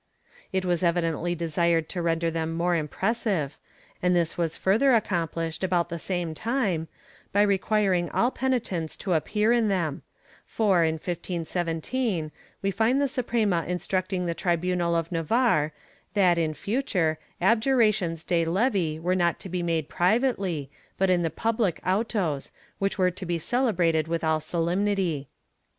[0.43, 3.55] ^ It was evidently desired to render them more impressive,
[4.01, 6.87] and this was further accomplished, about the same time,
[7.31, 10.01] by requiring all penitents to appear in them
[10.47, 12.31] for, in 1517,
[12.63, 15.71] we find the Suprema instructing the tribunal of Navarre
[16.15, 21.29] that, in future, abjurations de levi were not to be made privately, but in the
[21.29, 25.29] public autos, which were to be celebrated with all solemnity.